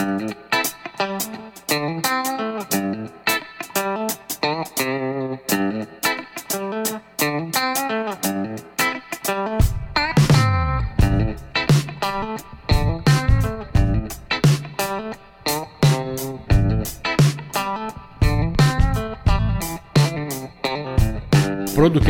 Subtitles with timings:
[0.00, 0.49] Thank you.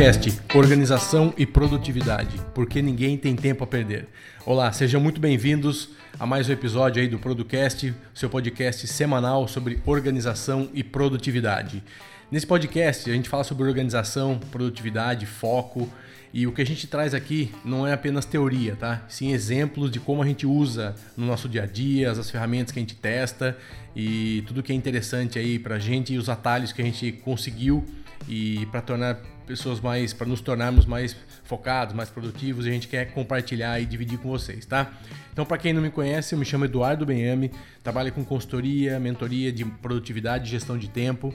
[0.01, 4.07] Producast, organização e produtividade, porque ninguém tem tempo a perder.
[4.43, 5.89] Olá, sejam muito bem-vindos
[6.19, 11.83] a mais um episódio aí do Producast, seu podcast semanal sobre organização e produtividade.
[12.31, 15.87] Nesse podcast a gente fala sobre organização, produtividade, foco
[16.33, 19.05] e o que a gente traz aqui não é apenas teoria, tá?
[19.07, 22.79] Sim exemplos de como a gente usa no nosso dia a dia, as ferramentas que
[22.79, 23.55] a gente testa
[23.95, 27.85] e tudo que é interessante aí pra gente e os atalhos que a gente conseguiu
[28.27, 33.11] e para tornar pessoas mais, para nos tornarmos mais focados, mais produtivos, a gente quer
[33.11, 34.91] compartilhar e dividir com vocês, tá?
[35.33, 37.51] Então, para quem não me conhece, eu me chamo Eduardo Benhame,
[37.83, 41.33] trabalho com consultoria, mentoria de produtividade e gestão de tempo.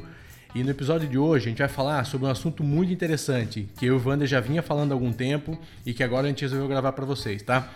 [0.55, 3.85] E no episódio de hoje a gente vai falar sobre um assunto muito interessante que
[3.85, 6.41] eu e o Wander já vinha falando há algum tempo e que agora a gente
[6.41, 7.71] resolveu gravar para vocês, tá?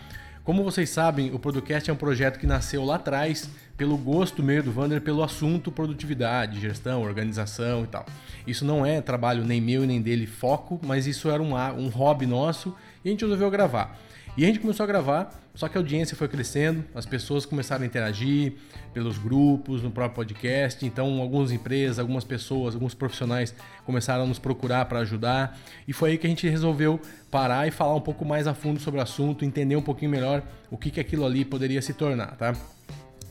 [0.51, 4.65] Como vocês sabem, o Producast é um projeto que nasceu lá atrás pelo gosto meio
[4.65, 8.05] do Vander pelo assunto produtividade, gestão, organização e tal.
[8.45, 12.27] Isso não é trabalho nem meu nem dele foco, mas isso era um, um hobby
[12.27, 13.97] nosso e a gente resolveu gravar.
[14.37, 17.83] E a gente começou a gravar, só que a audiência foi crescendo, as pessoas começaram
[17.83, 18.55] a interagir
[18.95, 20.87] pelos grupos, no próprio podcast.
[20.87, 25.59] Então, algumas empresas, algumas pessoas, alguns profissionais começaram a nos procurar para ajudar.
[25.87, 28.79] E foi aí que a gente resolveu parar e falar um pouco mais a fundo
[28.81, 32.37] sobre o assunto, entender um pouquinho melhor o que, que aquilo ali poderia se tornar,
[32.37, 32.55] tá?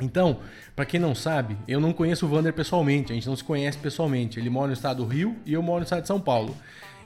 [0.01, 0.39] Então,
[0.75, 3.77] para quem não sabe, eu não conheço o Vander pessoalmente, a gente não se conhece
[3.77, 4.39] pessoalmente.
[4.39, 6.55] Ele mora no estado do Rio e eu moro no estado de São Paulo.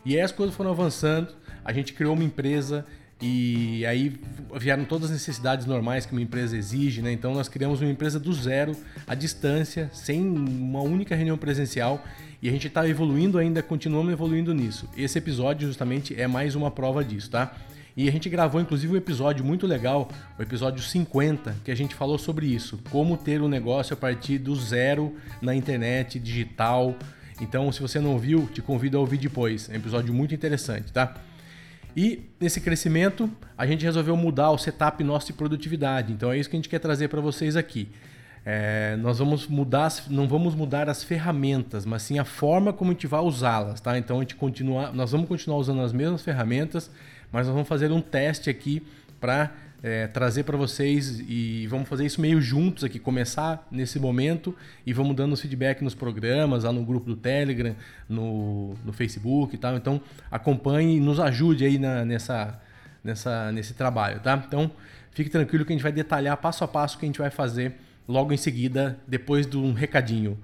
[0.06, 1.30] E aí as coisas foram avançando,
[1.64, 2.86] a gente criou uma empresa
[3.26, 4.14] e aí
[4.60, 7.10] vieram todas as necessidades normais que uma empresa exige, né?
[7.14, 8.76] Então nós criamos uma empresa do zero,
[9.08, 12.04] à distância, sem uma única reunião presencial.
[12.42, 14.90] E a gente está evoluindo ainda, continuamos evoluindo nisso.
[14.98, 17.56] Esse episódio justamente é mais uma prova disso, tá?
[17.96, 21.96] E a gente gravou inclusive um episódio muito legal, o episódio 50, que a gente
[21.96, 26.94] falou sobre isso, como ter um negócio a partir do zero na internet, digital.
[27.40, 29.70] Então, se você não viu, te convido a ouvir depois.
[29.70, 31.16] É um episódio muito interessante, tá?
[31.96, 36.12] E nesse crescimento, a gente resolveu mudar o setup nosso de produtividade.
[36.12, 37.88] Então é isso que a gente quer trazer para vocês aqui.
[38.46, 42.94] É, nós vamos mudar, não vamos mudar as ferramentas, mas sim a forma como a
[42.94, 43.98] gente vai usá-las, tá?
[43.98, 46.92] Então a gente continua, nós vamos continuar usando as mesmas ferramentas,
[47.32, 48.86] mas nós vamos fazer um teste aqui
[49.20, 49.52] para
[49.84, 54.56] é, trazer para vocês e vamos fazer isso meio juntos aqui, começar nesse momento
[54.86, 57.76] e vamos dando feedback nos programas, lá no grupo do Telegram,
[58.08, 59.76] no, no Facebook e tal.
[59.76, 60.00] Então
[60.32, 62.62] acompanhe e nos ajude aí na, nessa,
[63.04, 64.42] nessa, nesse trabalho, tá?
[64.48, 64.72] Então
[65.12, 67.30] fique tranquilo que a gente vai detalhar passo a passo o que a gente vai
[67.30, 67.74] fazer
[68.08, 70.40] logo em seguida, depois de um recadinho.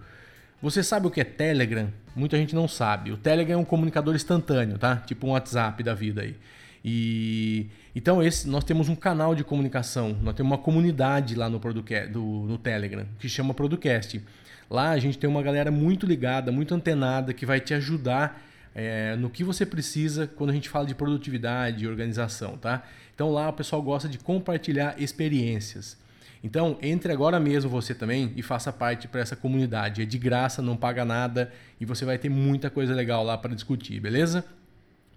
[0.61, 1.87] Você sabe o que é Telegram?
[2.13, 3.13] Muita gente não sabe.
[3.13, 4.97] O Telegram é um comunicador instantâneo, tá?
[4.97, 6.35] Tipo um WhatsApp da vida aí.
[6.83, 11.59] E então esse nós temos um canal de comunicação, nós temos uma comunidade lá no
[11.59, 14.21] Producast, do, no Telegram que chama Producast.
[14.69, 18.41] Lá a gente tem uma galera muito ligada, muito antenada que vai te ajudar
[18.73, 22.83] é, no que você precisa quando a gente fala de produtividade e organização, tá?
[23.13, 25.97] Então lá o pessoal gosta de compartilhar experiências.
[26.41, 30.03] Então entre agora mesmo você também e faça parte para essa comunidade.
[30.03, 31.51] É de graça, não paga nada
[31.81, 34.45] e você vai ter muita coisa legal lá para discutir, beleza?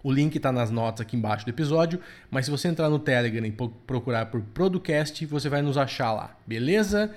[0.03, 3.47] O link está nas notas aqui embaixo do episódio, mas se você entrar no Telegram
[3.47, 3.53] e
[3.87, 7.15] procurar por Producast, você vai nos achar lá, beleza?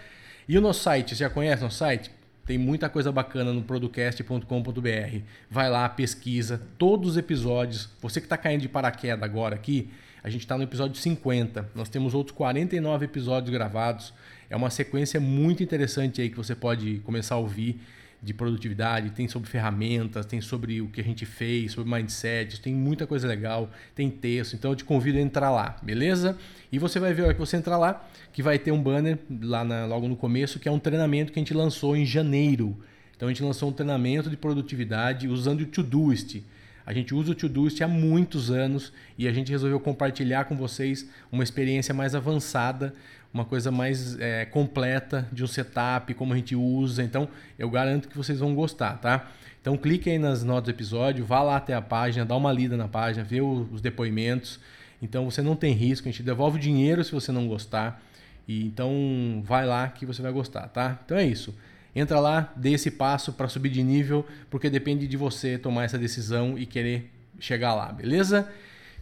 [0.48, 2.12] E o nosso site, você já conhece o nosso site?
[2.46, 5.20] Tem muita coisa bacana no producast.com.br.
[5.50, 7.90] Vai lá, pesquisa todos os episódios.
[8.00, 9.90] Você que está caindo de paraquedas agora aqui,
[10.24, 11.72] a gente está no episódio 50.
[11.74, 14.14] Nós temos outros 49 episódios gravados.
[14.48, 17.82] É uma sequência muito interessante aí que você pode começar a ouvir
[18.26, 22.74] de produtividade, tem sobre ferramentas, tem sobre o que a gente fez, sobre mindset, tem
[22.74, 26.36] muita coisa legal, tem texto, então eu te convido a entrar lá, beleza?
[26.72, 28.04] E você vai ver a hora que você entrar lá,
[28.34, 31.38] que vai ter um banner lá na, logo no começo, que é um treinamento que
[31.38, 32.76] a gente lançou em janeiro.
[33.16, 36.44] Então a gente lançou um treinamento de produtividade usando o Todoist.
[36.84, 41.08] A gente usa o Todoist há muitos anos e a gente resolveu compartilhar com vocês
[41.32, 42.92] uma experiência mais avançada
[43.36, 47.04] uma coisa mais é, completa de um setup, como a gente usa.
[47.04, 47.28] Então,
[47.60, 49.30] eu garanto que vocês vão gostar, tá?
[49.62, 52.78] Então, clique aí nas notas do episódio, vá lá até a página, dá uma lida
[52.78, 54.58] na página, vê os depoimentos.
[55.02, 58.02] Então, você não tem risco, a gente devolve o dinheiro se você não gostar.
[58.48, 60.98] E então, vai lá que você vai gostar, tá?
[61.04, 61.54] Então é isso.
[61.94, 65.98] Entra lá, dê esse passo para subir de nível, porque depende de você tomar essa
[65.98, 68.50] decisão e querer chegar lá, beleza?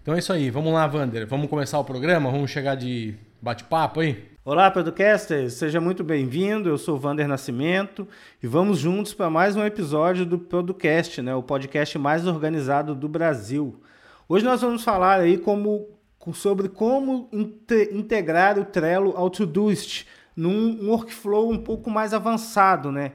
[0.02, 0.50] Então é isso aí.
[0.50, 1.28] Vamos lá, Vander.
[1.28, 2.32] Vamos começar o programa?
[2.32, 4.24] Vamos chegar de bate-papo aí?
[4.46, 5.56] Olá, Podcasters!
[5.56, 6.70] Seja muito bem-vindo.
[6.70, 8.08] Eu sou o Vander Nascimento
[8.42, 11.36] e vamos juntos para mais um episódio do Podcast, né?
[11.36, 13.82] o podcast mais organizado do Brasil.
[14.30, 15.90] Hoje nós vamos falar aí como,
[16.34, 17.30] sobre como
[17.92, 23.12] integrar o Trello ao Todoist num workflow um pouco mais avançado, né?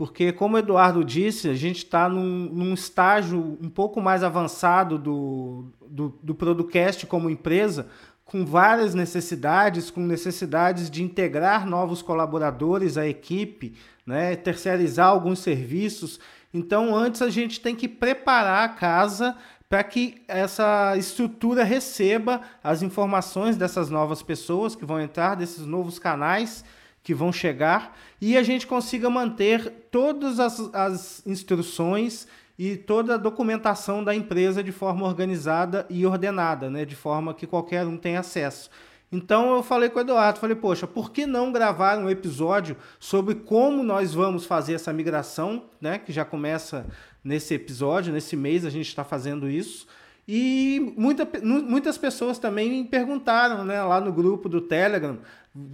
[0.00, 4.98] Porque, como o Eduardo disse, a gente está num, num, estágio um pouco mais avançado
[4.98, 7.86] do, do, do Producast como empresa,
[8.30, 13.74] com várias necessidades, com necessidades de integrar novos colaboradores à equipe,
[14.06, 16.20] né, terceirizar alguns serviços.
[16.54, 19.36] Então, antes a gente tem que preparar a casa
[19.68, 25.98] para que essa estrutura receba as informações dessas novas pessoas que vão entrar, desses novos
[25.98, 26.64] canais
[27.02, 32.28] que vão chegar, e a gente consiga manter todas as, as instruções
[32.62, 36.84] e toda a documentação da empresa de forma organizada e ordenada, né?
[36.84, 38.68] de forma que qualquer um tenha acesso.
[39.10, 43.34] Então eu falei com o Eduardo, falei, poxa, por que não gravar um episódio sobre
[43.34, 45.98] como nós vamos fazer essa migração, né?
[45.98, 46.84] Que já começa
[47.24, 49.86] nesse episódio, nesse mês a gente está fazendo isso.
[50.28, 55.18] E muita, muitas pessoas também me perguntaram né, lá no grupo do Telegram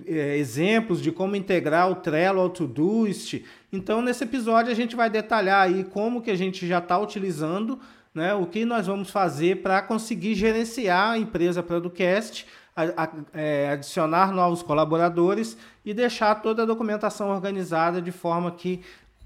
[0.06, 3.44] é, exemplos de como integrar o Trello ao Todoist.
[3.76, 7.78] Então, nesse episódio, a gente vai detalhar aí como que a gente já está utilizando,
[8.14, 13.70] né, o que nós vamos fazer para conseguir gerenciar a empresa Producast, a, a, é,
[13.70, 18.80] adicionar novos colaboradores e deixar toda a documentação organizada de forma que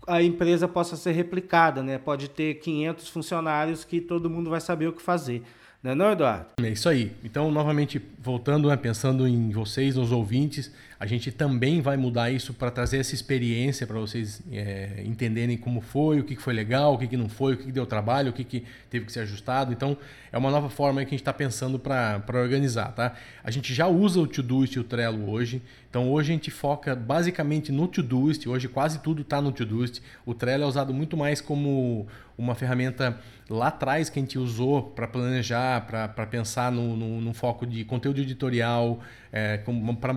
[0.07, 1.97] a empresa possa ser replicada, né?
[1.97, 5.45] Pode ter 500 funcionários que todo mundo vai saber o que fazer.
[5.83, 6.47] Não é não, Eduardo?
[6.61, 7.13] É isso aí.
[7.23, 12.53] Então, novamente, voltando, né, pensando em vocês, nos ouvintes, a gente também vai mudar isso
[12.53, 16.99] para trazer essa experiência para vocês é, entenderem como foi, o que foi legal, o
[16.99, 19.73] que não foi, o que deu trabalho, o que teve que ser ajustado.
[19.73, 19.97] Então,
[20.31, 22.93] é uma nova forma que a gente está pensando para organizar.
[22.93, 23.15] Tá?
[23.43, 25.63] A gente já usa o Todoist e o Trello hoje.
[25.89, 28.47] Então, hoje a gente foca basicamente no Todoist.
[28.47, 30.03] Hoje quase tudo está no Todoist.
[30.27, 32.07] O Trello é usado muito mais como
[32.37, 33.19] uma ferramenta
[33.51, 37.85] lá atrás que a gente usou para planejar, para pensar no, no, no, foco de
[37.85, 39.01] conteúdo editorial,
[39.33, 39.61] é,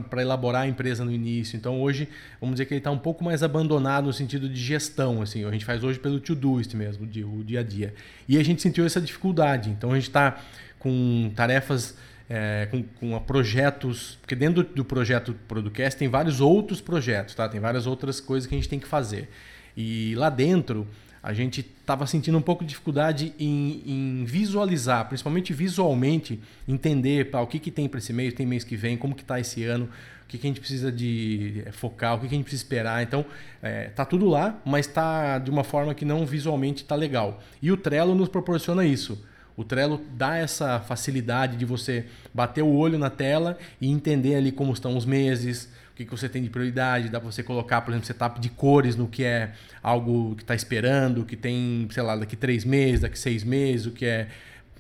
[0.10, 1.58] para elaborar a empresa no início.
[1.58, 5.22] Então hoje, vamos dizer que ele está um pouco mais abandonado no sentido de gestão.
[5.22, 7.94] Assim, a gente faz hoje pelo Todoist mesmo, o dia a dia.
[8.28, 9.70] E a gente sentiu essa dificuldade.
[9.70, 10.40] Então a gente está
[10.80, 11.96] com tarefas
[12.30, 17.48] é, com, com projetos, porque dentro do projeto Producast tem vários outros projetos, tá?
[17.48, 19.30] Tem várias outras coisas que a gente tem que fazer.
[19.76, 20.88] E lá dentro
[21.24, 26.38] a gente estava sentindo um pouco de dificuldade em, em, visualizar, principalmente visualmente,
[26.68, 29.22] entender pá, o que, que tem para esse mês, tem mês que vem, como que
[29.22, 29.86] está esse ano,
[30.26, 32.62] o que, que a gente precisa de é, focar, o que, que a gente precisa
[32.62, 33.02] esperar.
[33.02, 33.26] Então,
[33.62, 37.42] é, tá tudo lá, mas está de uma forma que não visualmente está legal.
[37.62, 39.26] E o Trello nos proporciona isso.
[39.56, 44.52] O Trello dá essa facilidade de você bater o olho na tela e entender ali
[44.52, 47.82] como estão os meses, o que, que você tem de prioridade, dá para você colocar,
[47.82, 52.02] por exemplo, setup de cores no que é algo que está esperando, que tem, sei
[52.02, 54.28] lá, daqui três meses, daqui seis meses, o que é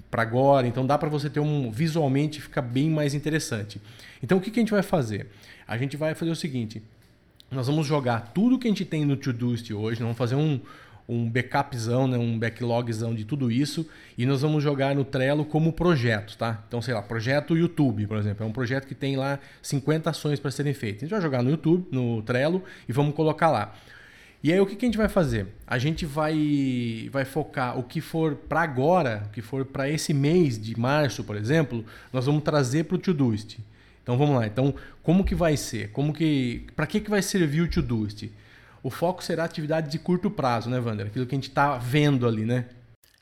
[0.09, 0.65] para agora.
[0.65, 3.79] Então dá para você ter um visualmente fica bem mais interessante.
[4.23, 5.27] Então o que, que a gente vai fazer?
[5.67, 6.81] A gente vai fazer o seguinte:
[7.51, 10.59] nós vamos jogar tudo que a gente tem no Todoist hoje, vamos fazer um,
[11.07, 15.73] um backupzão, né, um backlogzão de tudo isso e nós vamos jogar no Trello como
[15.73, 16.63] projeto, tá?
[16.67, 20.39] Então, sei lá, projeto YouTube, por exemplo, é um projeto que tem lá 50 ações
[20.39, 21.03] para serem feitas.
[21.03, 23.75] A gente vai jogar no YouTube, no Trello e vamos colocar lá.
[24.43, 25.47] E aí o que, que a gente vai fazer?
[25.65, 30.13] A gente vai vai focar o que for para agora, o que for para esse
[30.13, 33.59] mês de março, por exemplo, nós vamos trazer para o Todoist.
[34.01, 34.45] Então vamos lá.
[34.45, 35.91] Então, como que vai ser?
[35.91, 38.29] Como que para que que vai servir o Todoist?
[38.83, 41.07] O foco será atividade de curto prazo, né, Wander?
[41.07, 42.65] Aquilo que a gente está vendo ali, né?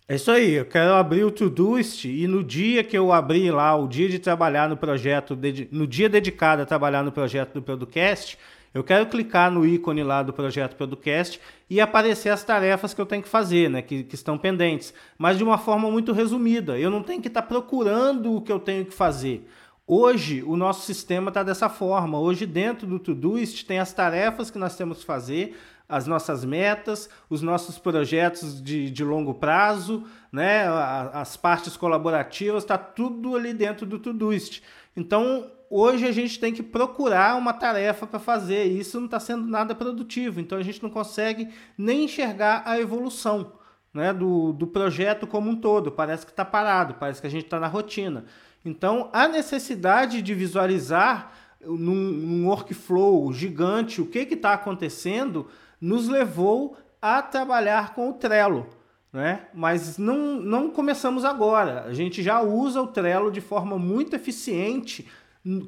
[0.10, 3.74] É isso aí, eu quero abrir o Todoist e no dia que eu abrir lá,
[3.78, 5.40] o dia de trabalhar no projeto,
[5.72, 8.38] no dia dedicado a trabalhar no projeto do Producast,
[8.74, 11.40] eu quero clicar no ícone lá do projeto Producast
[11.70, 15.38] e aparecer as tarefas que eu tenho que fazer, né, que, que estão pendentes, mas
[15.38, 16.78] de uma forma muito resumida.
[16.78, 19.48] Eu não tenho que estar tá procurando o que eu tenho que fazer.
[19.94, 22.18] Hoje, o nosso sistema está dessa forma.
[22.18, 27.10] Hoje, dentro do Todoist, tem as tarefas que nós temos que fazer, as nossas metas,
[27.30, 30.66] os nossos projetos de, de longo prazo, né?
[31.12, 34.64] as partes colaborativas, está tudo ali dentro do Todoist.
[34.96, 39.20] Então, hoje a gente tem que procurar uma tarefa para fazer, e isso não está
[39.20, 40.40] sendo nada produtivo.
[40.40, 43.60] Então, a gente não consegue nem enxergar a evolução
[43.94, 44.14] né?
[44.14, 45.92] do, do projeto como um todo.
[45.92, 48.26] Parece que está parado, parece que a gente está na rotina.
[48.64, 55.48] Então, a necessidade de visualizar num, num workflow gigante o que está acontecendo
[55.80, 58.68] nos levou a trabalhar com o Trello.
[59.12, 59.48] Né?
[59.54, 61.84] Mas não, não começamos agora.
[61.84, 65.08] A gente já usa o Trello de forma muito eficiente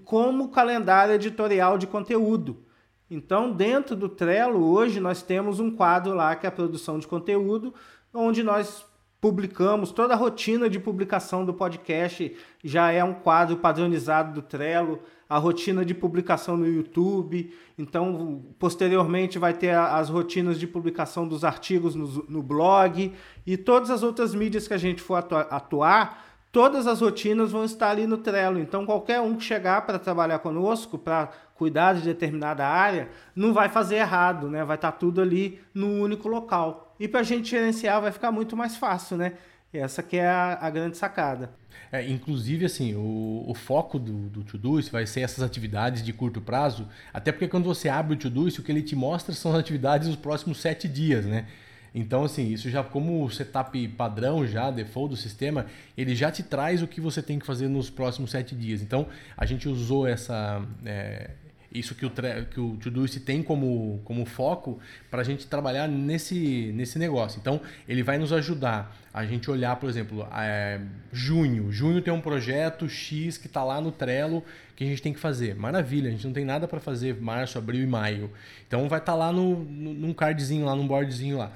[0.06, 2.64] como calendário editorial de conteúdo.
[3.10, 7.08] Então, dentro do Trello, hoje nós temos um quadro lá que é a produção de
[7.08, 7.74] conteúdo,
[8.14, 8.86] onde nós
[9.20, 15.00] publicamos toda a rotina de publicação do podcast, já é um quadro padronizado do Trello,
[15.30, 17.54] a rotina de publicação no YouTube.
[17.78, 23.14] Então, posteriormente, vai ter as rotinas de publicação dos artigos no, no blog
[23.48, 27.90] e todas as outras mídias que a gente for atuar todas as rotinas vão estar
[27.90, 28.60] ali no Trello.
[28.60, 33.68] Então, qualquer um que chegar para trabalhar conosco, para cuidar de determinada área, não vai
[33.68, 34.64] fazer errado, né?
[34.64, 36.83] Vai estar tudo ali no único local.
[37.00, 39.34] E para a gente gerenciar vai ficar muito mais fácil, né?
[39.74, 41.52] Essa que é a, a grande sacada.
[41.92, 46.40] É, inclusive, assim, o, o foco do, do Todoist vai ser essas atividades de curto
[46.40, 49.60] prazo, até porque quando você abre o Todoist, o que ele te mostra são as
[49.60, 51.48] atividades dos próximos sete dias, né?
[51.96, 56.82] Então, assim, isso já como setup padrão, já, default do sistema, ele já te traz
[56.82, 58.82] o que você tem que fazer nos próximos sete dias.
[58.82, 59.08] Então,
[59.38, 60.66] a gente usou essa.
[60.84, 61.32] É,
[61.74, 66.72] isso que o, que o Todoist tem como, como foco para a gente trabalhar nesse,
[66.74, 67.40] nesse negócio.
[67.40, 70.80] Então, ele vai nos ajudar a gente olhar, por exemplo, é,
[71.12, 71.72] junho.
[71.72, 74.44] Junho tem um projeto X que está lá no Trello
[74.76, 75.56] que a gente tem que fazer.
[75.56, 78.32] Maravilha, a gente não tem nada para fazer março, abril e maio.
[78.68, 81.52] Então, vai estar tá lá no, no, num cardzinho, lá num boardzinho lá.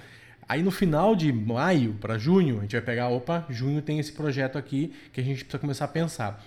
[0.50, 4.14] Aí no final de maio para junho, a gente vai pegar, opa, junho tem esse
[4.14, 6.42] projeto aqui que a gente precisa começar a pensar.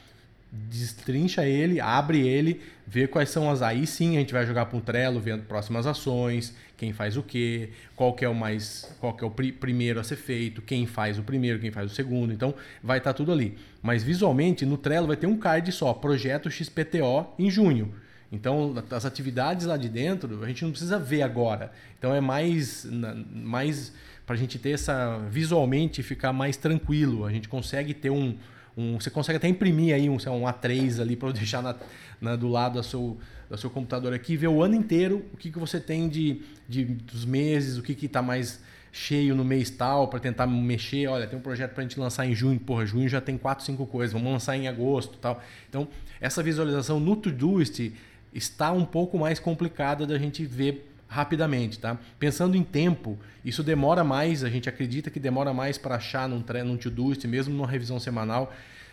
[0.52, 3.62] Destrincha ele, abre ele, vê quais são as.
[3.62, 7.22] Aí sim a gente vai jogar para um Trello, vendo próximas ações, quem faz o
[7.22, 8.92] quê, qual que é o mais.
[8.98, 11.92] qual que é o pri primeiro a ser feito, quem faz o primeiro, quem faz
[11.92, 12.32] o segundo.
[12.32, 13.56] Então vai estar tá tudo ali.
[13.80, 17.94] Mas visualmente no Trello vai ter um card só, projeto XPTO em junho.
[18.32, 21.72] Então, as atividades lá de dentro, a gente não precisa ver agora.
[21.98, 22.86] Então, é mais,
[23.32, 23.92] mais
[24.24, 27.24] para a gente ter essa visualmente ficar mais tranquilo.
[27.24, 28.38] A gente consegue ter um,
[28.76, 31.74] um você consegue até imprimir aí um, um A3 ali para deixar na,
[32.20, 35.50] na, do lado do seu, do seu computador aqui, ver o ano inteiro o que,
[35.50, 38.60] que você tem de, de dos meses, o que está mais
[38.92, 41.06] cheio no mês tal para tentar mexer.
[41.06, 42.58] Olha, tem um projeto para a gente lançar em junho.
[42.58, 44.12] Porra, junho já tem quatro, cinco coisas.
[44.12, 45.42] Vamos lançar em agosto tal.
[45.68, 45.88] Então,
[46.20, 47.92] essa visualização no Todoist
[48.32, 51.98] está um pouco mais complicada da gente ver rapidamente, tá?
[52.20, 56.44] Pensando em tempo, isso demora mais, a gente acredita que demora mais para achar num,
[56.64, 58.52] num Todoist, mesmo numa revisão semanal,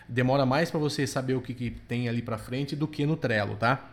[0.10, 3.16] demora mais para você saber o que, que tem ali para frente do que no
[3.16, 3.92] Trello, tá?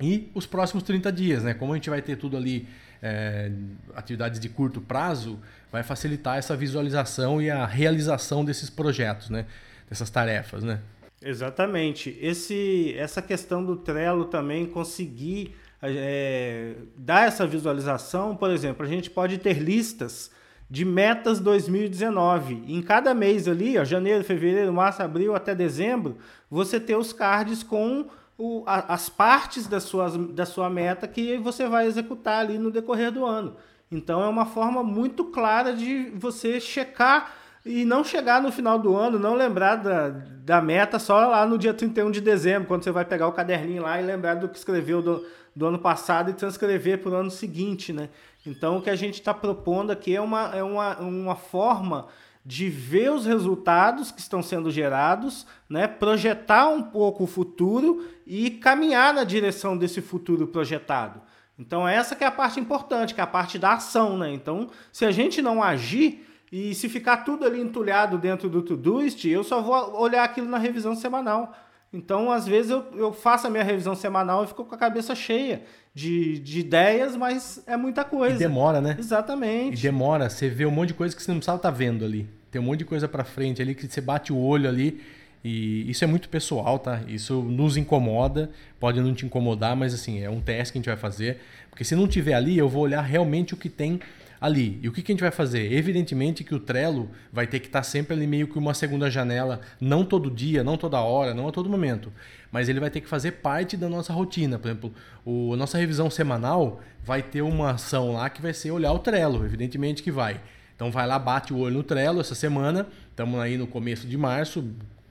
[0.00, 1.54] E os próximos 30 dias, né?
[1.54, 2.68] Como a gente vai ter tudo ali,
[3.02, 3.50] é,
[3.96, 5.40] atividades de curto prazo,
[5.72, 9.44] vai facilitar essa visualização e a realização desses projetos, né?
[9.90, 10.78] Dessas tarefas, né?
[11.20, 12.16] Exatamente.
[12.20, 19.10] Esse, essa questão do Trello também conseguir é, dar essa visualização, por exemplo, a gente
[19.10, 20.30] pode ter listas
[20.68, 22.64] de metas 2019.
[22.66, 26.16] Em cada mês ali, ó, janeiro, fevereiro, março, abril até dezembro,
[26.50, 28.06] você ter os cards com
[28.36, 32.70] o, a, as partes da sua, da sua meta que você vai executar ali no
[32.70, 33.56] decorrer do ano.
[33.90, 37.32] Então é uma forma muito clara de você checar
[37.66, 41.58] e não chegar no final do ano, não lembrar da, da meta só lá no
[41.58, 44.56] dia 31 de dezembro, quando você vai pegar o caderninho lá e lembrar do que
[44.56, 48.08] escreveu do, do ano passado e transcrever para o ano seguinte, né?
[48.46, 52.06] Então, o que a gente está propondo aqui é uma, é uma, uma forma
[52.44, 55.88] de ver os resultados que estão sendo gerados, né?
[55.88, 61.20] projetar um pouco o futuro e caminhar na direção desse futuro projetado.
[61.58, 64.16] Então, essa que é a parte importante, que é a parte da ação.
[64.16, 64.32] Né?
[64.32, 69.24] Então, se a gente não agir, e se ficar tudo ali entulhado dentro do Todoist,
[69.24, 71.52] eu só vou olhar aquilo na revisão semanal.
[71.92, 75.14] Então, às vezes, eu, eu faço a minha revisão semanal e fico com a cabeça
[75.14, 75.62] cheia
[75.94, 78.36] de, de ideias, mas é muita coisa.
[78.36, 78.96] E demora, né?
[78.98, 79.78] Exatamente.
[79.78, 80.28] E demora.
[80.28, 82.28] Você vê um monte de coisa que você não precisava estar tá vendo ali.
[82.50, 85.00] Tem um monte de coisa para frente ali que você bate o olho ali.
[85.42, 87.00] E isso é muito pessoal, tá?
[87.06, 88.50] Isso nos incomoda,
[88.80, 91.38] pode não te incomodar, mas assim, é um teste que a gente vai fazer.
[91.70, 94.00] Porque se não tiver ali, eu vou olhar realmente o que tem
[94.40, 94.78] ali.
[94.82, 95.72] E o que, que a gente vai fazer?
[95.72, 99.60] Evidentemente que o Trello vai ter que estar sempre ali meio que uma segunda janela,
[99.80, 102.12] não todo dia, não toda hora, não a todo momento.
[102.50, 104.58] Mas ele vai ter que fazer parte da nossa rotina.
[104.58, 108.70] Por exemplo, o, a nossa revisão semanal vai ter uma ação lá que vai ser
[108.70, 110.40] olhar o Trello, evidentemente que vai.
[110.74, 112.86] Então vai lá, bate o olho no Trello essa semana.
[113.10, 114.64] Estamos aí no começo de março,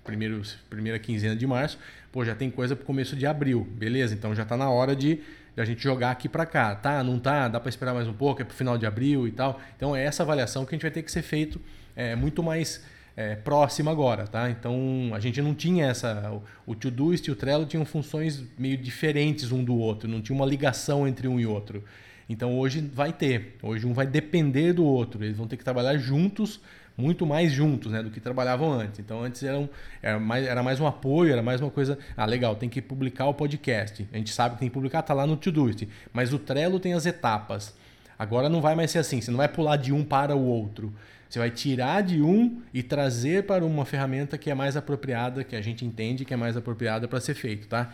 [0.03, 1.79] primeiro, primeira quinzena de março.
[2.11, 4.13] Pô, já tem coisa para o começo de abril, beleza?
[4.13, 5.19] Então já está na hora de
[5.55, 7.03] de a gente jogar aqui para cá, tá?
[7.03, 7.47] Não tá?
[7.47, 9.59] Dá para esperar mais um pouco, é para o final de abril e tal.
[9.77, 11.61] Então é essa avaliação que a gente vai ter que ser feito
[11.95, 12.83] é, muito mais
[13.15, 14.49] é, próxima agora, tá?
[14.49, 16.29] Então a gente não tinha essa.
[16.67, 20.35] O, o Todoist e o Trello tinham funções meio diferentes um do outro, não tinha
[20.35, 21.83] uma ligação entre um e outro.
[22.29, 23.55] Então hoje vai ter.
[23.61, 25.23] Hoje um vai depender do outro.
[25.23, 26.59] Eles vão ter que trabalhar juntos,
[26.97, 28.99] muito mais juntos, né, do que trabalhavam antes.
[28.99, 29.69] Então antes eram,
[30.01, 31.97] era, mais, era mais um apoio, era mais uma coisa.
[32.15, 34.07] Ah, legal, tem que publicar o podcast.
[34.11, 35.87] A gente sabe que tem que publicar, tá lá no Todoist.
[36.11, 37.75] Mas o Trello tem as etapas.
[38.17, 39.21] Agora não vai mais ser assim.
[39.21, 40.93] Você não vai pular de um para o outro.
[41.29, 45.55] Você vai tirar de um e trazer para uma ferramenta que é mais apropriada, que
[45.55, 47.93] a gente entende que é mais apropriada para ser feito, tá?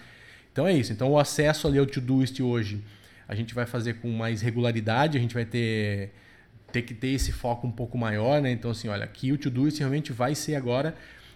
[0.52, 0.92] Então é isso.
[0.94, 2.84] Então o acesso ali ao Todoist hoje
[3.32, 6.12] a gente vai fazer com mais regularidade, a gente vai ter,
[6.70, 8.52] ter que ter esse foco um pouco maior, né?
[8.52, 10.94] Então, assim, olha, aqui o Todoist realmente vai ser agora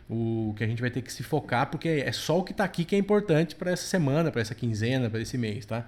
[0.09, 2.65] o que a gente vai ter que se focar, porque é só o que está
[2.65, 5.87] aqui que é importante para essa semana, para essa quinzena, para esse mês, tá?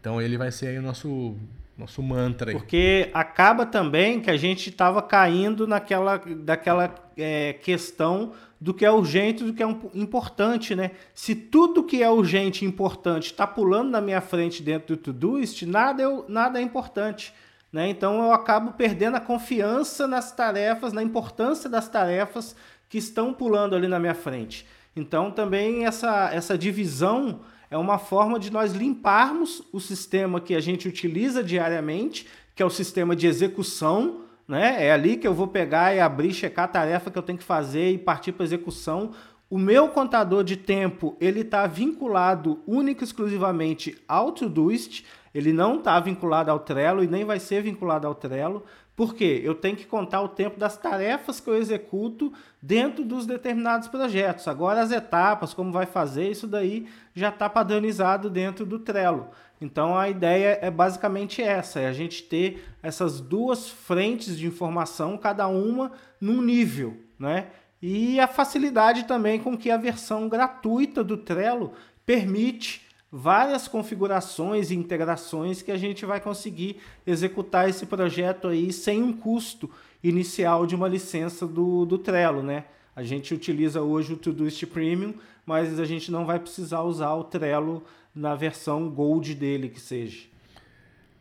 [0.00, 1.36] Então ele vai ser aí o nosso
[1.76, 2.56] nosso mantra aí.
[2.56, 8.90] Porque acaba também que a gente estava caindo naquela daquela é, questão do que é
[8.90, 10.90] urgente do que é importante, né?
[11.14, 15.64] Se tudo que é urgente e importante está pulando na minha frente dentro do Todoist,
[15.64, 17.32] nada, nada é importante.
[17.72, 17.88] Né?
[17.90, 22.56] Então eu acabo perdendo a confiança nas tarefas, na importância das tarefas
[22.88, 24.66] que estão pulando ali na minha frente.
[24.96, 30.60] Então também essa, essa divisão é uma forma de nós limparmos o sistema que a
[30.60, 34.86] gente utiliza diariamente, que é o sistema de execução, né?
[34.86, 37.44] É ali que eu vou pegar e abrir, checar a tarefa que eu tenho que
[37.44, 39.10] fazer e partir para execução.
[39.50, 45.04] O meu contador de tempo ele está vinculado único e exclusivamente ao Todoist.
[45.34, 48.64] Ele não está vinculado ao Trello e nem vai ser vinculado ao Trello.
[48.98, 49.40] Por quê?
[49.44, 54.48] Eu tenho que contar o tempo das tarefas que eu executo dentro dos determinados projetos.
[54.48, 59.28] Agora as etapas, como vai fazer, isso daí já está padronizado dentro do Trello.
[59.60, 65.16] Então a ideia é basicamente essa: é a gente ter essas duas frentes de informação,
[65.16, 67.50] cada uma num nível, né?
[67.80, 71.72] E a facilidade também com que a versão gratuita do Trello
[72.04, 79.02] permite várias configurações e integrações que a gente vai conseguir executar esse projeto aí sem
[79.02, 79.70] um custo
[80.02, 82.64] inicial de uma licença do, do Trello, né?
[82.94, 85.14] A gente utiliza hoje o Todoist Premium,
[85.46, 87.82] mas a gente não vai precisar usar o Trello
[88.14, 90.26] na versão Gold dele que seja.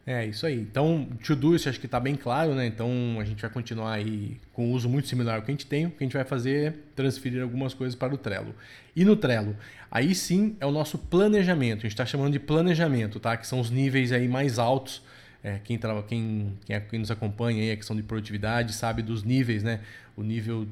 [0.10, 0.62] É, isso aí.
[0.62, 2.66] Então, Todoist acho que está bem claro, né?
[2.66, 5.66] Então, a gente vai continuar aí com um uso muito similar ao que a gente
[5.66, 5.86] tem.
[5.86, 8.56] O que a gente vai fazer é transferir algumas coisas para o Trello.
[8.96, 9.54] E no Trello,
[9.92, 11.80] aí sim é o nosso planejamento.
[11.80, 13.36] A gente está chamando de planejamento, tá?
[13.36, 15.04] Que são os níveis aí mais altos.
[15.44, 19.02] É, quem, trava, quem, quem, é, quem nos acompanha aí, a questão de produtividade, sabe
[19.02, 19.82] dos níveis, né?
[20.16, 20.66] O nível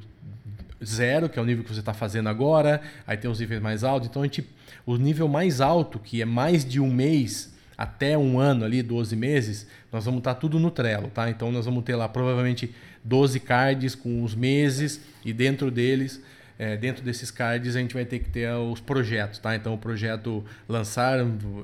[0.82, 3.84] zero, que é o nível que você está fazendo agora, aí tem os níveis mais
[3.84, 4.08] altos.
[4.08, 4.48] Então, a gente,
[4.86, 9.14] o nível mais alto, que é mais de um mês até um ano ali, 12
[9.14, 11.28] meses, nós vamos estar tá tudo no Trello, tá?
[11.28, 16.22] Então nós vamos ter lá provavelmente 12 cards com os meses e dentro deles,
[16.58, 19.54] é, dentro desses cards a gente vai ter que ter os projetos, tá?
[19.54, 21.18] Então o projeto lançar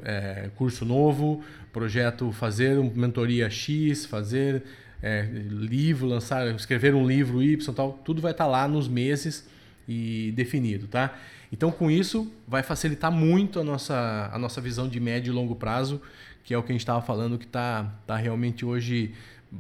[0.05, 4.63] é, curso novo, projeto fazer mentoria X, fazer
[5.03, 9.49] é, livro, lançar, escrever um livro Y, tal, tudo vai estar tá lá nos meses
[9.89, 11.19] e definido, tá?
[11.53, 15.55] Então, com isso, vai facilitar muito a nossa, a nossa visão de médio e longo
[15.55, 16.01] prazo,
[16.43, 19.15] que é o que a gente estava falando, que está tá realmente hoje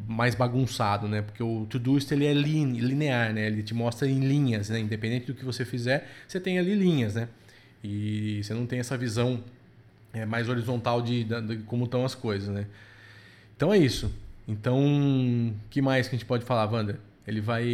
[0.08, 1.20] mais bagunçado, né?
[1.20, 3.46] Porque o Todoist ele é linear, né?
[3.46, 4.80] Ele te mostra em linhas, né?
[4.80, 7.28] Independente do que você fizer, você tem ali linhas, né?
[7.84, 9.44] E você não tem essa visão
[10.14, 12.66] é, mais horizontal de, de, como estão as coisas, né?
[13.54, 14.10] Então é isso.
[14.48, 16.96] Então, que mais que a gente pode falar, Wander?
[17.26, 17.64] Ele vai.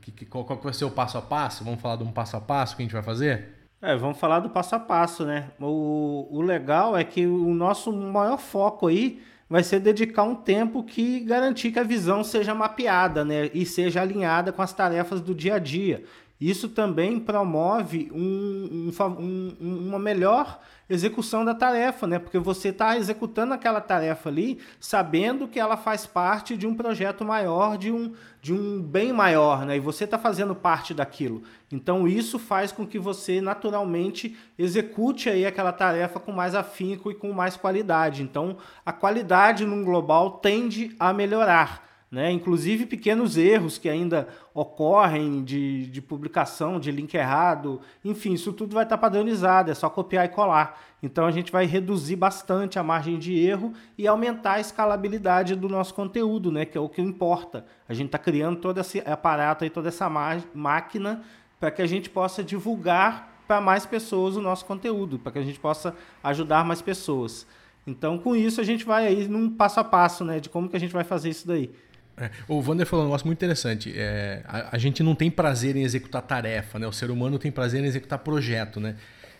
[0.00, 1.64] Que, que, qual, qual vai ser o passo a passo?
[1.64, 3.48] Vamos falar de um passo a passo que a gente vai fazer?
[3.80, 5.50] É, vamos falar do passo a passo, né?
[5.60, 9.20] O, o legal é que o nosso maior foco aí
[9.52, 13.50] vai ser dedicar um tempo que garantir que a visão seja mapeada, né?
[13.52, 16.04] E seja alinhada com as tarefas do dia a dia.
[16.42, 20.58] Isso também promove um, um, um, uma melhor
[20.90, 22.18] execução da tarefa, né?
[22.18, 27.24] Porque você está executando aquela tarefa ali sabendo que ela faz parte de um projeto
[27.24, 29.76] maior, de um, de um bem maior, né?
[29.76, 31.44] E você está fazendo parte daquilo.
[31.70, 37.14] Então isso faz com que você naturalmente execute aí aquela tarefa com mais afinco e
[37.14, 38.20] com mais qualidade.
[38.20, 41.91] Então a qualidade num global tende a melhorar.
[42.12, 42.30] Né?
[42.30, 48.74] Inclusive pequenos erros que ainda ocorrem de, de publicação, de link errado, enfim, isso tudo
[48.74, 50.78] vai estar padronizado, é só copiar e colar.
[51.02, 55.70] Então a gente vai reduzir bastante a margem de erro e aumentar a escalabilidade do
[55.70, 56.66] nosso conteúdo, né?
[56.66, 57.64] que é o que importa.
[57.88, 60.06] A gente está criando todo esse aparato e toda essa
[60.52, 61.22] máquina
[61.58, 65.42] para que a gente possa divulgar para mais pessoas o nosso conteúdo, para que a
[65.42, 67.46] gente possa ajudar mais pessoas.
[67.86, 70.76] Então, com isso, a gente vai aí num passo a passo, né, de como que
[70.76, 71.70] a gente vai fazer isso daí.
[72.16, 73.92] É, o Wander falou um negócio muito interessante.
[73.96, 76.86] É, a, a, gente não tem prazer em executar tarefa, né?
[76.86, 78.96] O ser humano tem prazer em executar projeto, né?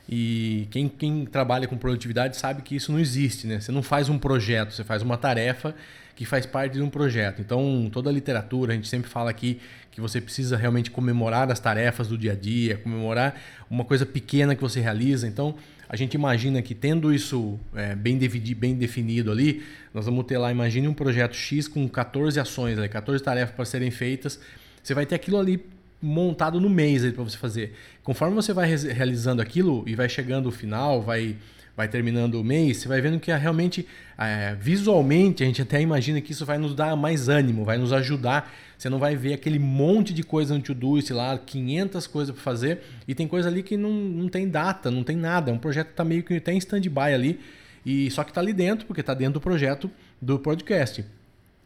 [0.08, 3.60] E quem, quem trabalha com produtividade sabe que isso não existe, né?
[3.60, 5.74] Você não faz um projeto, você faz uma tarefa
[6.14, 7.40] que faz parte de um projeto.
[7.40, 11.60] Então, toda a literatura, a gente sempre fala aqui que você precisa realmente comemorar as
[11.60, 15.26] tarefas do dia a dia, comemorar uma coisa pequena que você realiza.
[15.26, 15.54] Então,
[15.92, 18.18] a gente imagina que tendo isso é, bem,
[18.56, 23.22] bem definido ali, nós vamos ter lá, imagine um projeto X com 14 ações, 14
[23.22, 24.40] tarefas para serem feitas.
[24.82, 25.62] Você vai ter aquilo ali
[26.00, 27.74] montado no mês para você fazer.
[28.02, 31.36] Conforme você vai realizando aquilo e vai chegando o final, vai
[31.76, 33.86] vai terminando o mês, você vai vendo que é realmente,
[34.18, 37.92] é, visualmente, a gente até imagina que isso vai nos dar mais ânimo, vai nos
[37.92, 38.52] ajudar.
[38.76, 42.80] Você não vai ver aquele monte de coisa no to-do lá, 500 coisas para fazer,
[43.06, 45.50] e tem coisa ali que não, não tem data, não tem nada.
[45.50, 47.40] É um projeto que está meio que tem stand-by ali,
[47.86, 51.04] e só que está ali dentro, porque está dentro do projeto do podcast.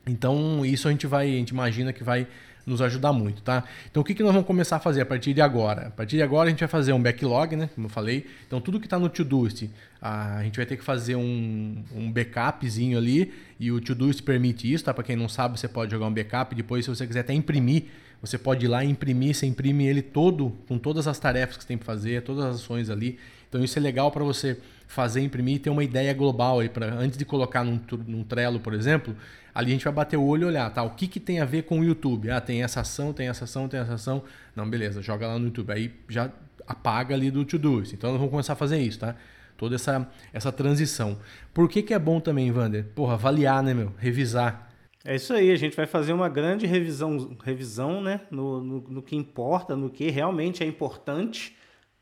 [0.07, 2.29] Então, isso a gente vai, a gente imagina que vai
[2.67, 3.63] nos ajudar muito, tá?
[3.89, 5.87] Então o que, que nós vamos começar a fazer a partir de agora?
[5.87, 7.71] A partir de agora a gente vai fazer um backlog, né?
[7.75, 8.27] Como eu falei.
[8.47, 9.71] Então tudo que está no Todoist,
[10.03, 14.85] a gente vai ter que fazer um, um backupzinho ali e o Todoist permite isso,
[14.85, 14.93] tá?
[14.93, 16.55] Para quem não sabe, você pode jogar um backup.
[16.55, 17.85] Depois, se você quiser até imprimir,
[18.21, 19.35] você pode ir lá e imprimir.
[19.35, 22.57] Você imprime ele todo com todas as tarefas que você tem para fazer, todas as
[22.57, 23.19] ações ali.
[23.49, 26.87] Então isso é legal para você fazer, imprimir e ter uma ideia global aí para
[26.95, 29.17] antes de colocar num, num Trello, por exemplo,
[29.55, 30.83] ali a gente vai bater o olho e olhar, tá?
[30.83, 32.31] O que, que tem a ver com o YouTube?
[32.31, 34.23] Ah, tem essa ação, tem essa ação, tem essa ação.
[34.55, 35.73] Não, beleza, joga lá no YouTube.
[35.73, 36.31] Aí já
[36.67, 37.83] apaga ali do to-do.
[37.93, 39.17] Então nós vamos começar a fazer isso, tá?
[39.57, 41.19] Toda essa, essa transição.
[41.55, 42.85] Por que, que é bom também, Wander?
[42.95, 43.93] Porra, avaliar, né, meu?
[43.99, 44.71] Revisar.
[45.03, 49.03] É isso aí, a gente vai fazer uma grande revisão, revisão né, no, no, no
[49.03, 51.57] que importa, no que realmente é importante,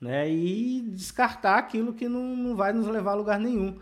[0.05, 3.79] né, e descartar aquilo que não, não vai nos levar a lugar nenhum.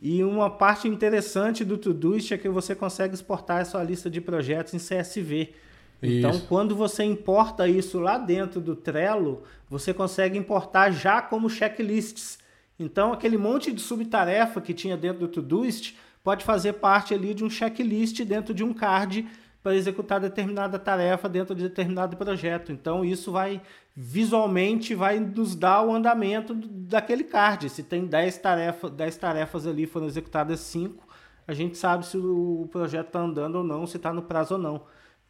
[0.00, 4.20] E uma parte interessante do Todoist é que você consegue exportar a sua lista de
[4.20, 5.52] projetos em CSV.
[6.00, 6.46] Então, isso.
[6.46, 12.38] quando você importa isso lá dentro do Trello, você consegue importar já como checklists.
[12.78, 17.42] Então, aquele monte de subtarefa que tinha dentro do Todoist pode fazer parte ali de
[17.42, 19.26] um checklist dentro de um card
[19.64, 22.70] para executar determinada tarefa dentro de determinado projeto.
[22.70, 23.62] Então, isso vai
[23.96, 27.70] visualmente vai nos dar o andamento daquele card.
[27.70, 31.02] Se tem 10 tarefas, 10 tarefas ali foram executadas 5,
[31.46, 34.60] a gente sabe se o projeto está andando ou não, se está no prazo ou
[34.60, 34.82] não.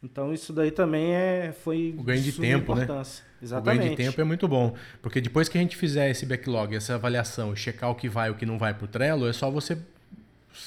[0.03, 2.85] Então isso daí também é foi o ganho de tempo, né?
[3.41, 3.77] Exatamente.
[3.77, 6.75] O ganho de tempo é muito bom, porque depois que a gente fizer esse backlog,
[6.75, 9.49] essa avaliação, checar o que vai, o que não vai para o Trello, é só
[9.49, 9.77] você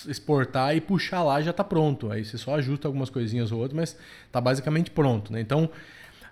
[0.07, 2.11] exportar e puxar lá já está pronto.
[2.11, 3.97] Aí você só ajusta algumas coisinhas ou outras, mas
[4.27, 5.33] está basicamente pronto.
[5.33, 5.41] Né?
[5.41, 5.71] Então,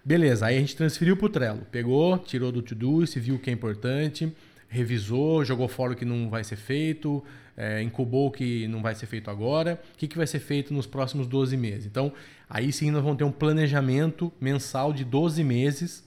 [0.04, 0.46] beleza.
[0.46, 1.62] Aí a gente transferiu para o Trello.
[1.70, 4.32] Pegou, tirou do to-do, viu o que é importante,
[4.68, 7.22] revisou, jogou fora o que não vai ser feito,
[7.56, 10.74] é, incubou o que não vai ser feito agora, o que, que vai ser feito
[10.74, 11.86] nos próximos 12 meses.
[11.86, 12.12] Então,
[12.48, 16.04] aí sim nós vamos ter um planejamento mensal de 12 meses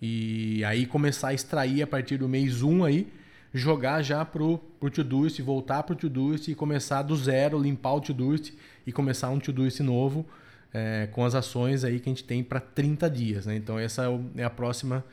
[0.00, 3.06] e aí começar a extrair a partir do mês 1 aí
[3.52, 8.52] jogar já pro, pro Todoist, voltar pro Todoist e começar do zero, limpar o Todoist
[8.86, 10.26] e começar um Todoist novo
[10.72, 13.46] é, com as ações aí que a gente tem para 30 dias.
[13.46, 13.56] Né?
[13.56, 15.04] Então essa é, é a próxima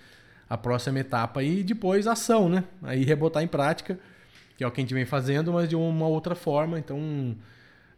[0.47, 2.63] a próxima etapa e depois ação, né?
[2.83, 3.97] Aí rebotar em prática,
[4.55, 6.77] que é o que a gente vem fazendo, mas de uma outra forma.
[6.77, 7.35] Então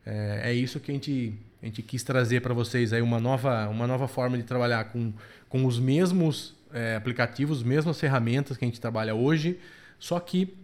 [0.05, 3.67] é, é isso que a gente, a gente quis trazer para vocês aí uma nova,
[3.67, 5.11] uma nova forma de trabalhar com,
[5.49, 9.59] com os mesmos é, aplicativos, mesmas ferramentas que a gente trabalha hoje,
[9.99, 10.55] só que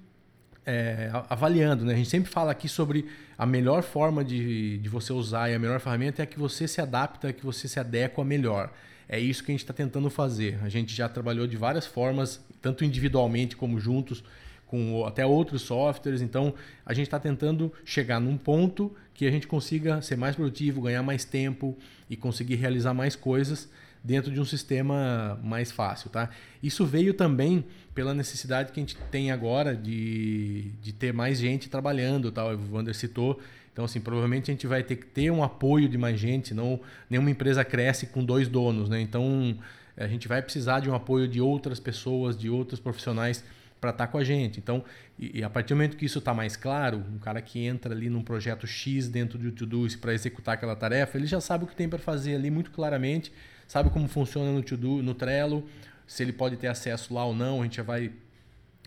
[0.65, 1.93] é, avaliando, né?
[1.93, 3.05] A gente sempre fala aqui sobre
[3.37, 6.67] a melhor forma de, de você usar e a melhor ferramenta é a que você
[6.67, 8.71] se adapta, que você se adequa melhor.
[9.07, 10.59] É isso que a gente está tentando fazer.
[10.63, 14.23] A gente já trabalhou de várias formas, tanto individualmente como juntos,
[14.65, 16.21] com até outros softwares.
[16.21, 16.53] Então,
[16.85, 21.03] a gente está tentando chegar num ponto que a gente consiga ser mais produtivo, ganhar
[21.03, 21.77] mais tempo
[22.09, 23.69] e conseguir realizar mais coisas
[24.03, 26.29] dentro de um sistema mais fácil, tá?
[26.61, 27.63] Isso veio também
[27.95, 32.53] pela necessidade que a gente tem agora de, de ter mais gente trabalhando, tal.
[32.53, 33.39] O Wander citou.
[33.71, 36.79] Então, assim, provavelmente a gente vai ter que ter um apoio de mais gente, senão
[37.09, 38.99] nenhuma empresa cresce com dois donos, né?
[38.99, 39.57] Então,
[39.95, 43.43] a gente vai precisar de um apoio de outras pessoas, de outros profissionais
[43.79, 44.59] para estar tá com a gente.
[44.59, 44.83] Então,
[45.17, 47.93] e, e, a partir do momento que isso está mais claro, um cara que entra
[47.93, 51.67] ali num projeto X dentro do Todoist para executar aquela tarefa, ele já sabe o
[51.67, 53.31] que tem para fazer ali muito claramente
[53.67, 55.63] sabe como funciona no To-Do, no Trello,
[56.05, 58.11] se ele pode ter acesso lá ou não, a gente já vai,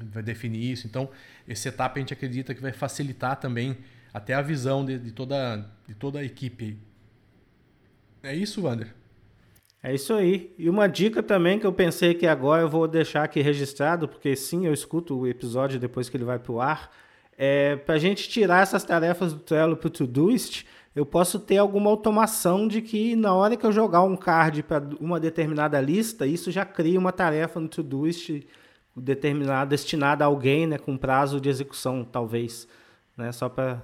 [0.00, 0.86] vai definir isso.
[0.86, 1.08] Então,
[1.46, 3.76] esse etapa a gente acredita que vai facilitar também
[4.12, 6.78] até a visão de, de toda, de toda a equipe.
[8.22, 8.94] É isso, Wander?
[9.82, 10.52] É isso aí.
[10.58, 14.34] E uma dica também que eu pensei que agora eu vou deixar aqui registrado, porque
[14.34, 16.90] sim, eu escuto o episódio depois que ele vai para o ar,
[17.38, 21.58] é para a gente tirar essas tarefas do Trello para o Todoist, eu posso ter
[21.58, 26.26] alguma automação de que na hora que eu jogar um card para uma determinada lista,
[26.26, 28.42] isso já cria uma tarefa no Todoist
[28.96, 32.66] determinada, destinada a alguém, né, com prazo de execução, talvez,
[33.14, 33.82] né, só para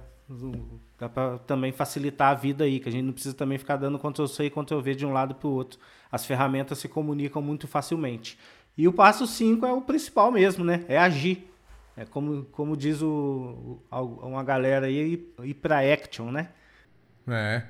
[1.45, 4.45] também facilitar a vida aí, que a gente não precisa também ficar dando Ctrl C
[4.45, 5.79] e Ctrl V de um lado para o outro.
[6.11, 8.39] As ferramentas se comunicam muito facilmente.
[8.75, 10.83] E o passo 5 é o principal mesmo, né?
[10.87, 11.47] É agir.
[11.95, 16.49] É como, como diz o, uma galera aí, ir para action, né?
[17.27, 17.63] É.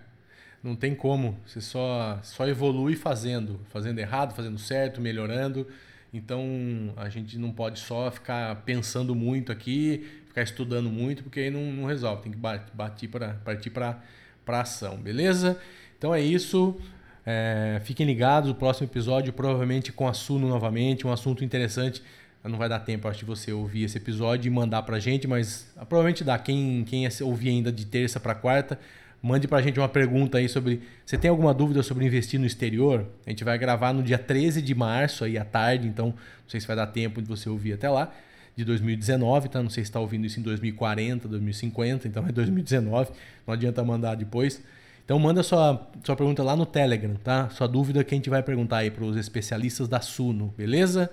[0.63, 1.37] Não tem como.
[1.45, 3.59] Você só, só evolui fazendo.
[3.69, 5.67] Fazendo errado, fazendo certo, melhorando.
[6.13, 11.49] Então a gente não pode só ficar pensando muito aqui, ficar estudando muito, porque aí
[11.49, 12.23] não, não resolve.
[12.23, 13.99] Tem que bater pra, partir para
[14.47, 15.59] ação, beleza?
[15.97, 16.79] Então é isso.
[17.25, 22.01] É, fiquem ligados, o próximo episódio provavelmente com a Suno novamente, um assunto interessante.
[22.43, 25.71] Não vai dar tempo, acho, de você ouvir esse episódio e mandar pra gente, mas
[25.87, 26.37] provavelmente dá.
[26.37, 28.77] Quem, quem ouvir ainda de terça para quarta,
[29.23, 30.81] Mande para a gente uma pergunta aí sobre.
[31.05, 33.07] Você tem alguma dúvida sobre investir no exterior?
[33.25, 36.15] A gente vai gravar no dia 13 de março, aí à tarde, então não
[36.49, 38.13] sei se vai dar tempo de você ouvir até lá,
[38.53, 39.63] de 2019, tá?
[39.63, 43.12] Não sei se está ouvindo isso em 2040, 2050, então é 2019,
[43.47, 44.62] não adianta mandar depois.
[45.05, 47.49] Então manda sua, sua pergunta lá no Telegram, tá?
[47.49, 51.09] Sua dúvida que a gente vai perguntar aí para os especialistas da Suno, beleza?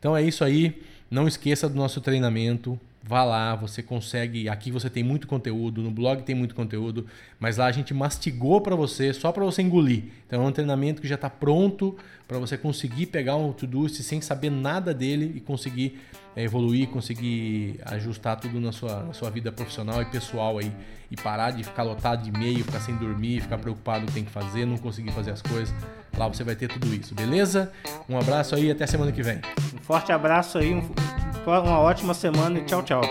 [0.00, 0.82] Então é isso aí.
[1.12, 4.48] Não esqueça do nosso treinamento Vá lá, você consegue.
[4.48, 7.04] Aqui você tem muito conteúdo, no blog tem muito conteúdo,
[7.38, 10.04] mas lá a gente mastigou para você, só para você engolir.
[10.24, 11.96] Então é um treinamento que já está pronto
[12.28, 15.98] para você conseguir pegar um Todoist sem saber nada dele e conseguir
[16.36, 20.70] é, evoluir, conseguir ajustar tudo na sua, na sua vida profissional e pessoal aí.
[21.10, 24.24] E parar de ficar lotado de e-mail, ficar sem dormir, ficar preocupado o que tem
[24.24, 25.74] que fazer, não conseguir fazer as coisas.
[26.16, 27.72] Lá você vai ter tudo isso, beleza?
[28.08, 29.40] Um abraço aí até semana que vem.
[29.74, 30.82] Um forte abraço aí, um
[31.44, 33.02] uma ótima semana e tchau, tchau.